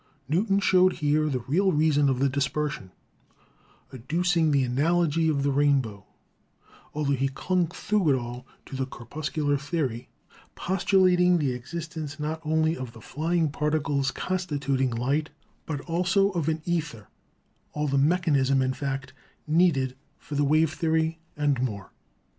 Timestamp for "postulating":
10.55-11.37